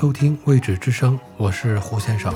[0.00, 2.32] 收听《未知之声》，我是胡先生。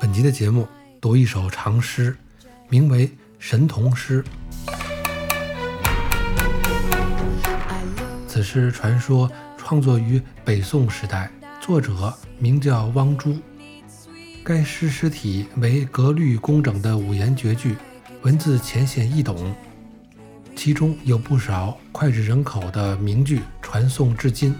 [0.00, 0.66] 本集的节目
[1.00, 2.16] 读一首长诗，
[2.68, 3.06] 名为
[3.38, 4.24] 《神童诗》。
[8.26, 13.40] 此诗传说创作于北宋时代，作者名叫汪洙。
[14.42, 17.76] 该诗诗体为格律工整的五言绝句。
[18.26, 19.54] 文字浅显易懂，
[20.56, 24.52] 其中有不少脍炙人口的名句传颂至今。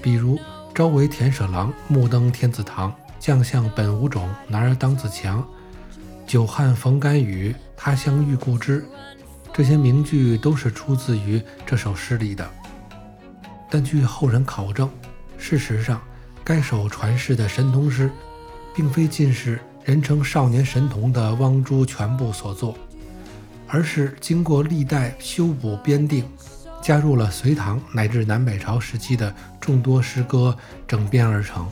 [0.00, 0.38] 比如
[0.72, 2.94] “朝为田舍郎，暮登天子堂。
[3.18, 5.44] 将相本无种，男儿当自强。
[6.24, 8.86] 久旱逢甘雨，他乡遇故知。”
[9.52, 12.48] 这些名句都是出自于这首诗里的。
[13.68, 14.88] 但据后人考证，
[15.36, 16.00] 事实上，
[16.44, 18.08] 该首传世的神童诗，
[18.72, 19.58] 并非尽是。
[19.84, 22.74] 人称少年神童的汪洙全部所作，
[23.68, 26.24] 而是经过历代修补编定，
[26.80, 30.56] 加入了隋唐乃至南北朝时期的众多诗歌
[30.88, 31.68] 整编而成。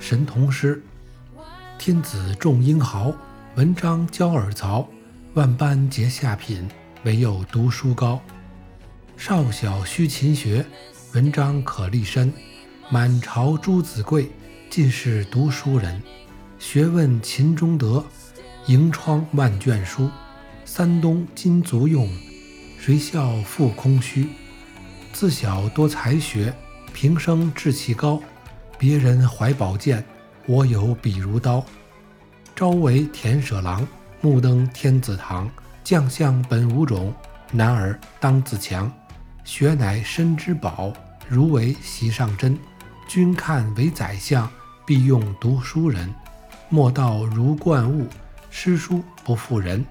[0.00, 0.82] 神童诗：
[1.78, 3.12] 天子重英豪，
[3.54, 4.88] 文章骄尔曹，
[5.34, 6.68] 万般皆下品，
[7.04, 8.20] 唯有读书高。
[9.18, 10.64] 少小须勤学，
[11.12, 12.32] 文章可立身。
[12.88, 14.30] 满朝朱子贵，
[14.70, 16.00] 尽是读书人。
[16.60, 18.02] 学问勤中得，
[18.66, 20.08] 盈窗万卷书。
[20.64, 22.08] 三冬金足用，
[22.78, 24.28] 谁笑腹空虚？
[25.12, 26.54] 自小多才学，
[26.94, 28.22] 平生志气高。
[28.78, 30.02] 别人怀宝剑，
[30.46, 31.66] 我有笔如刀。
[32.54, 33.86] 朝为田舍郎，
[34.20, 35.50] 暮登天子堂。
[35.82, 37.12] 将相本无种，
[37.50, 38.92] 男儿当自强。
[39.48, 40.92] 学乃身之宝，
[41.26, 42.56] 如为席上珍。
[43.08, 44.46] 君看为宰相，
[44.84, 46.14] 必用读书人。
[46.68, 48.06] 莫道如冠物，
[48.50, 49.82] 诗书不负人。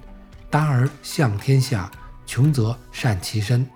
[0.52, 1.90] 达而向天下，
[2.28, 3.68] 穷则善其身。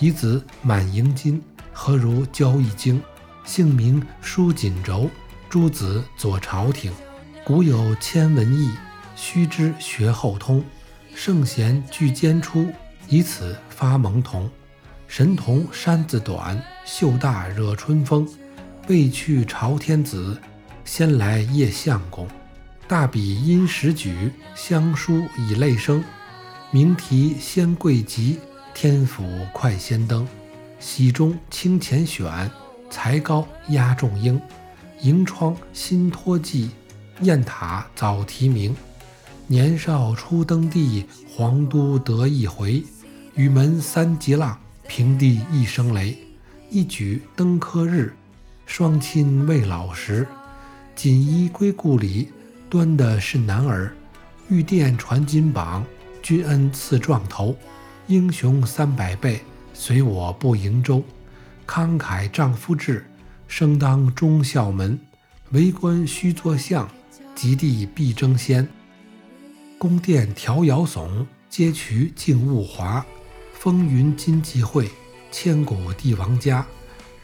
[0.00, 1.40] 以子满盈金，
[1.72, 3.00] 何如交易经？
[3.44, 5.08] 姓名书锦轴，
[5.48, 6.92] 诸子佐朝廷。
[7.44, 8.72] 古有千文义，
[9.14, 10.62] 须知学后通。
[11.14, 12.66] 圣贤俱兼出，
[13.06, 14.50] 以此发蒙童。
[15.08, 18.28] 神童衫子短，袖大惹春风。
[18.88, 20.38] 未去朝天子，
[20.84, 22.28] 先来谒相公。
[22.86, 26.04] 大笔因时举，香书以泪生。
[26.70, 28.38] 名题先贵极，
[28.74, 30.28] 天府快先登。
[30.78, 32.50] 喜中清浅选，
[32.90, 34.40] 才高压众英。
[35.00, 36.70] 迎窗新托寄，
[37.22, 38.76] 雁塔早提名。
[39.46, 42.84] 年少初登第，皇都得一回。
[43.34, 44.58] 雨门三级浪。
[44.88, 46.16] 平地一声雷，
[46.70, 48.14] 一举登科日，
[48.64, 50.26] 双亲未老时。
[50.96, 52.32] 锦衣归故里，
[52.70, 53.94] 端的是男儿。
[54.48, 55.84] 玉殿传金榜，
[56.22, 57.54] 君恩赐状头。
[58.06, 59.42] 英雄三百倍，
[59.74, 61.04] 随我不瀛洲。
[61.66, 63.04] 慷慨丈夫志，
[63.46, 64.98] 生当忠孝门。
[65.50, 66.88] 为官须作相，
[67.34, 68.66] 及第必争先。
[69.76, 73.04] 宫殿迢遥耸，街渠静物华。
[73.60, 74.88] 风云今际会，
[75.32, 76.64] 千古帝王家。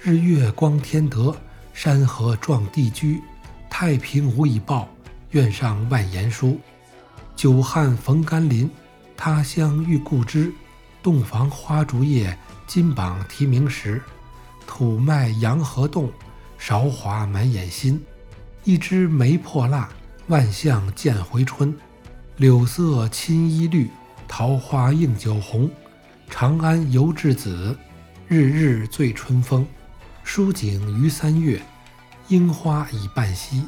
[0.03, 1.33] 日月光天德，
[1.73, 3.23] 山河壮地居。
[3.71, 4.89] 太平无以报，
[5.31, 6.59] 愿上万言书。
[7.37, 8.69] 久旱逢甘霖，
[9.17, 10.53] 他乡遇故知。
[11.05, 12.37] 洞房花烛夜，
[12.67, 14.03] 金榜题名时。
[14.67, 16.13] 土脉洋河动，
[16.59, 18.05] 韶华满眼心。
[18.65, 19.89] 一枝梅破蜡，
[20.27, 21.73] 万象见回春。
[22.39, 23.89] 柳色青衣绿，
[24.27, 25.71] 桃花映酒红。
[26.37, 27.79] 长安游稚子，
[28.27, 29.65] 日日醉春风。
[30.25, 31.63] 疏景于三月，
[32.27, 33.63] 樱花已半稀。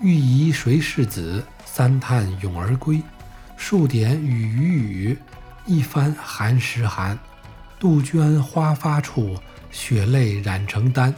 [0.00, 1.40] 欲疑谁是子？
[1.64, 3.00] 三叹咏而归。
[3.56, 5.18] 数点雨雨雨，
[5.64, 7.16] 一番寒食寒。
[7.78, 9.36] 杜鹃花发处，
[9.70, 11.14] 血泪染成丹。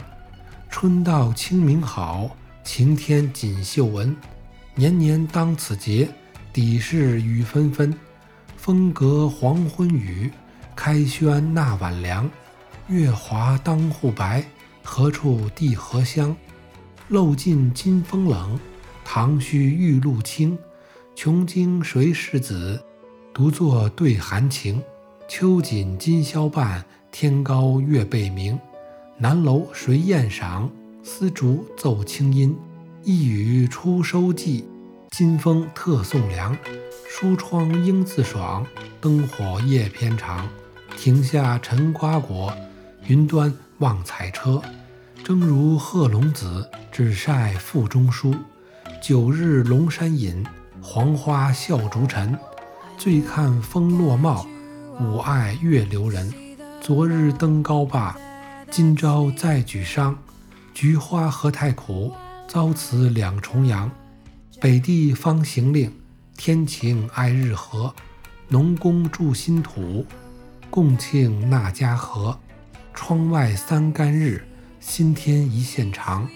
[0.69, 4.15] 春到清明好，晴天锦绣纹。
[4.75, 6.07] 年年当此节，
[6.53, 7.91] 底是雨纷纷。
[8.57, 10.31] 风隔黄昏雨。
[10.85, 12.29] 开轩纳晚凉，
[12.89, 14.43] 月华当户白，
[14.83, 16.35] 何处地荷香？
[17.07, 18.59] 漏尽金风冷，
[19.05, 20.57] 堂虚玉露清。
[21.15, 22.83] 穷经谁是子？
[23.33, 24.83] 独坐对寒晴。
[25.29, 26.83] 秋锦今宵半，
[27.13, 28.59] 天高月背明。
[29.17, 30.69] 南楼谁宴赏？
[31.01, 32.53] 丝竹奏清音。
[33.05, 34.67] 一语出收季，
[35.11, 36.53] 金风特送凉。
[37.07, 38.67] 疏窗应自爽，
[38.99, 40.45] 灯火夜偏长。
[40.97, 42.53] 庭下陈瓜果，
[43.07, 44.61] 云端望彩车。
[45.23, 48.33] 正如贺龙子，只晒腹中书。
[49.01, 50.45] 九日龙山饮，
[50.81, 52.37] 黄花笑逐尘。
[52.97, 54.45] 醉看风落帽，
[54.99, 56.33] 吾爱月留人。
[56.79, 58.15] 昨日登高罢，
[58.71, 60.15] 今朝再举觞。
[60.73, 62.13] 菊花何太苦，
[62.47, 63.91] 遭此两重阳。
[64.61, 65.91] 北地方行令，
[66.37, 67.93] 天晴哀日和。
[68.49, 70.05] 农工筑新土，
[70.73, 72.35] 共庆那家和。
[72.95, 74.43] 窗外三竿日。
[74.79, 76.27] 新天一线长，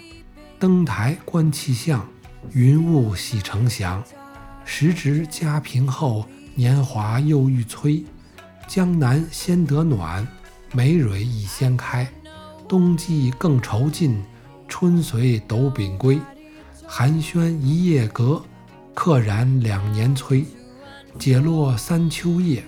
[0.60, 2.08] 登台观气象，
[2.52, 4.04] 云雾喜成祥。
[4.64, 6.24] 时值家贫后，
[6.54, 8.06] 年华又欲催。
[8.68, 10.26] 江南先得暖，
[10.72, 12.08] 梅蕊已先开。
[12.70, 14.24] 冬季更愁尽，
[14.68, 16.22] 春随斗柄归。
[16.86, 18.46] 寒暄一夜隔，
[18.94, 20.46] 客燃两年催。
[21.18, 22.64] 解落三秋叶，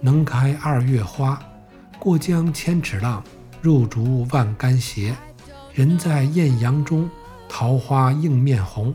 [0.00, 1.40] 能开二月花。
[1.98, 3.22] 过江千尺浪。
[3.60, 5.12] 入竹万竿斜，
[5.74, 7.10] 人在艳阳中，
[7.48, 8.94] 桃花映面红。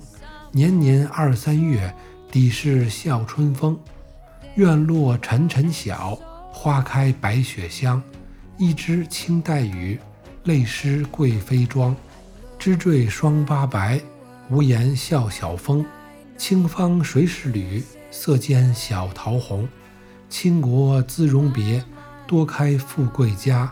[0.53, 1.93] 年年二三月，
[2.31, 3.77] 底是笑春风。
[4.55, 6.17] 院落沉沉晓，
[6.49, 8.01] 花开白雪香。
[8.57, 9.99] 一枝青带雨，
[10.45, 11.93] 泪湿贵妃妆。
[12.57, 13.99] 枝缀霜八白，
[14.49, 15.85] 无言笑晓风。
[16.37, 17.83] 清芳谁是侣？
[18.11, 19.67] 色间小桃红。
[20.33, 21.85] 倾国姿容别，
[22.25, 23.71] 多开富贵家。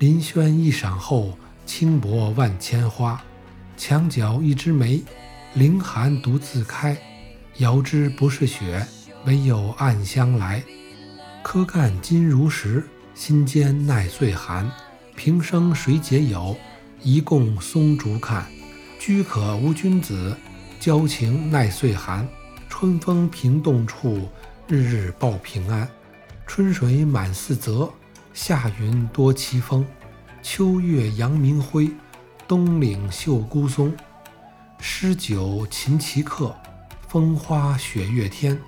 [0.00, 3.22] 林轩一晌后，轻薄万千花。
[3.76, 5.00] 墙角一枝梅，
[5.54, 6.98] 凌寒独自开。
[7.58, 8.84] 遥知不是雪，
[9.26, 10.60] 唯有暗香来。
[11.40, 12.84] 柯干今如石，
[13.14, 14.68] 心间耐岁寒。
[15.14, 16.56] 平生谁解友？
[17.00, 18.44] 一共松竹看。
[18.98, 20.36] 居可无君子，
[20.80, 22.26] 交情耐岁寒。
[22.68, 24.28] 春风平动处，
[24.72, 25.86] 日日报平安。
[26.46, 27.92] 春水满四泽。
[28.32, 29.84] 夏云多奇峰，
[30.42, 31.90] 秋月扬明辉，
[32.48, 33.94] 冬岭秀孤松。
[34.80, 36.56] 诗酒琴棋客，
[37.06, 38.58] 风花雪月天。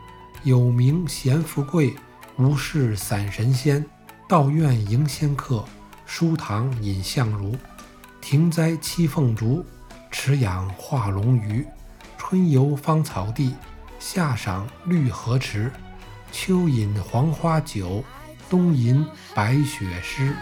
[0.42, 1.94] 有名贤富贵，
[2.36, 3.82] 无事散神仙。
[4.28, 5.64] 道院迎仙客，
[6.04, 7.56] 书堂饮相如。
[8.20, 9.64] 庭栽七凤竹，
[10.10, 11.66] 池养化龙鱼。
[12.18, 13.54] 春游芳草地，
[13.98, 15.72] 夏赏绿荷池。
[16.34, 18.02] 秋饮黄花酒。
[18.50, 20.34] 冬吟白雪诗。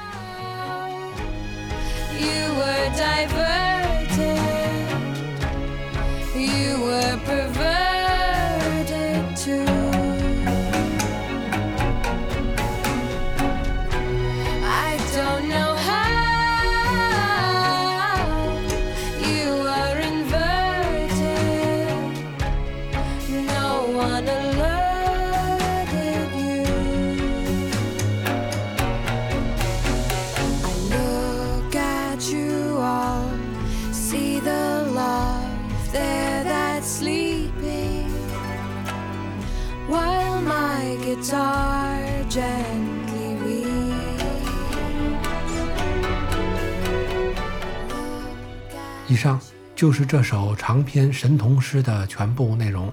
[49.08, 49.40] 以上
[49.74, 52.92] 就是这首长篇神童诗的全部内容。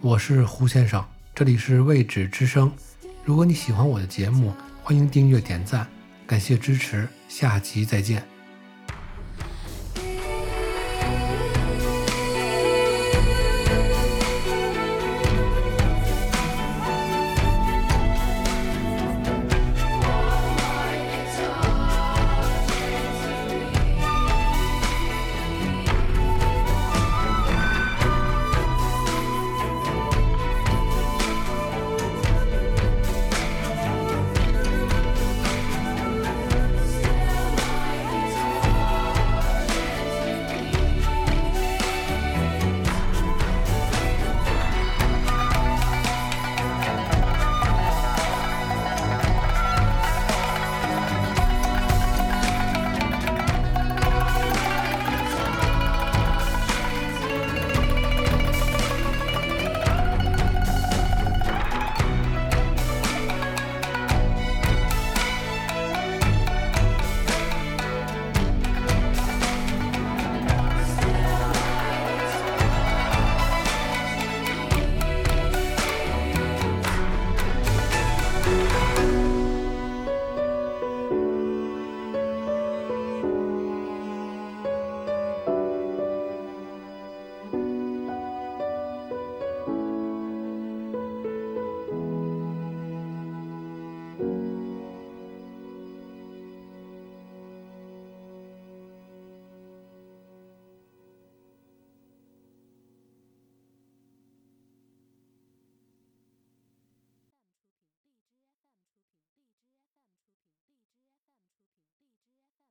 [0.00, 1.04] 我是胡先生，
[1.34, 2.70] 这里是未止之声。
[3.24, 4.52] 如果你喜欢我的节目，
[4.82, 5.86] 欢迎订阅点赞，
[6.26, 8.33] 感谢支持，下集再见。